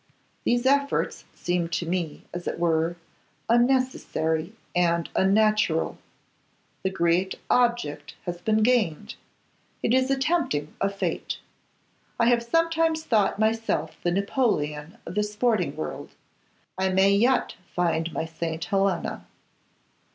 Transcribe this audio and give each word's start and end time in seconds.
These 0.45 0.65
efforts 0.65 1.25
seem 1.35 1.67
to 1.69 1.85
me, 1.85 2.23
as 2.33 2.47
it 2.47 2.57
were, 2.57 2.95
unnecessary 3.47 4.51
and 4.75 5.07
unnatural. 5.15 5.99
The 6.81 6.89
great 6.89 7.35
object 7.51 8.15
has 8.25 8.41
been 8.41 8.63
gained. 8.63 9.13
It 9.83 9.93
is 9.93 10.09
a 10.09 10.17
tempting 10.17 10.73
of 10.81 10.95
fate. 10.95 11.37
I 12.19 12.29
have 12.29 12.41
sometimes 12.41 13.03
thought 13.03 13.37
myself 13.37 13.95
the 14.01 14.09
Napoleon 14.09 14.97
of 15.05 15.13
the 15.13 15.21
sporting 15.21 15.75
world; 15.75 16.09
I 16.79 16.89
may 16.89 17.11
yet 17.11 17.53
find 17.75 18.11
my 18.11 18.25
St. 18.25 18.65
Helena. 18.65 19.27